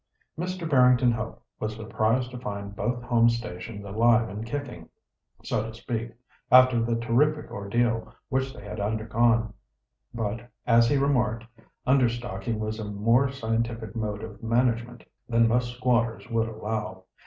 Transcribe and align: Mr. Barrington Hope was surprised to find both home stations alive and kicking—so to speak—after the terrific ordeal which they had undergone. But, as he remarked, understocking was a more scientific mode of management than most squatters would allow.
Mr. 0.35 0.67
Barrington 0.67 1.11
Hope 1.11 1.43
was 1.59 1.75
surprised 1.75 2.31
to 2.31 2.39
find 2.39 2.75
both 2.75 3.03
home 3.03 3.29
stations 3.29 3.85
alive 3.85 4.29
and 4.29 4.43
kicking—so 4.43 5.61
to 5.67 5.73
speak—after 5.75 6.81
the 6.81 6.95
terrific 6.95 7.51
ordeal 7.51 8.11
which 8.27 8.51
they 8.51 8.63
had 8.63 8.79
undergone. 8.79 9.53
But, 10.11 10.49
as 10.65 10.89
he 10.89 10.97
remarked, 10.97 11.45
understocking 11.85 12.57
was 12.57 12.79
a 12.79 12.85
more 12.85 13.29
scientific 13.29 13.95
mode 13.95 14.23
of 14.23 14.41
management 14.41 15.03
than 15.29 15.47
most 15.47 15.75
squatters 15.77 16.27
would 16.31 16.47
allow. 16.49 17.03